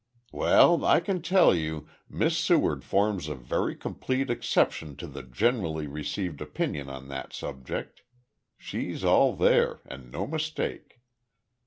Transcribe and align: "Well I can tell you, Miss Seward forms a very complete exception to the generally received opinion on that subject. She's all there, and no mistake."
"Well 0.31 0.83
I 0.83 0.99
can 0.99 1.21
tell 1.21 1.53
you, 1.53 1.87
Miss 2.09 2.35
Seward 2.35 2.83
forms 2.83 3.27
a 3.27 3.35
very 3.35 3.75
complete 3.75 4.31
exception 4.31 4.95
to 4.95 5.05
the 5.05 5.21
generally 5.21 5.85
received 5.85 6.41
opinion 6.41 6.89
on 6.89 7.07
that 7.09 7.33
subject. 7.33 8.01
She's 8.57 9.03
all 9.05 9.35
there, 9.35 9.79
and 9.85 10.11
no 10.11 10.25
mistake." 10.25 11.01